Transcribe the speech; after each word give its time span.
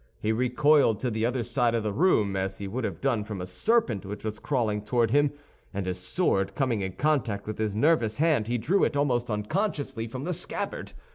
He 0.17 0.31
recoiled 0.31 0.99
to 1.01 1.11
the 1.11 1.27
other 1.27 1.43
side 1.43 1.75
of 1.75 1.83
the 1.83 1.93
room 1.93 2.35
as 2.35 2.57
he 2.57 2.67
would 2.67 2.83
have 2.85 3.01
done 3.01 3.23
from 3.23 3.39
a 3.39 3.45
serpent 3.45 4.03
which 4.03 4.23
was 4.23 4.39
crawling 4.39 4.81
toward 4.81 5.11
him, 5.11 5.31
and 5.75 5.85
his 5.85 5.99
sword 5.99 6.55
coming 6.55 6.81
in 6.81 6.93
contact 6.93 7.45
with 7.45 7.59
his 7.59 7.75
nervous 7.75 8.17
hand, 8.17 8.47
he 8.47 8.57
drew 8.57 8.83
it 8.83 8.97
almost 8.97 9.29
unconsciously 9.29 10.07
from 10.07 10.23
the 10.23 10.33
scabbard. 10.33 10.93